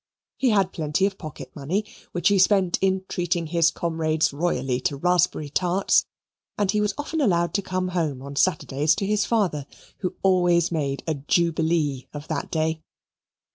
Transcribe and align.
He 0.39 0.49
had 0.49 0.73
plenty 0.73 1.05
of 1.05 1.19
pocket 1.19 1.55
money, 1.55 1.85
which 2.11 2.29
he 2.29 2.39
spent 2.39 2.79
in 2.81 3.03
treating 3.07 3.45
his 3.45 3.69
comrades 3.69 4.33
royally 4.33 4.79
to 4.81 4.97
raspberry 4.97 5.47
tarts, 5.51 6.07
and 6.57 6.71
he 6.71 6.81
was 6.81 6.95
often 6.97 7.21
allowed 7.21 7.53
to 7.53 7.61
come 7.61 7.89
home 7.89 8.19
on 8.23 8.35
Saturdays 8.35 8.95
to 8.95 9.05
his 9.05 9.25
father, 9.25 9.67
who 9.99 10.15
always 10.23 10.71
made 10.71 11.03
a 11.05 11.13
jubilee 11.13 12.07
of 12.15 12.27
that 12.29 12.49
day. 12.49 12.81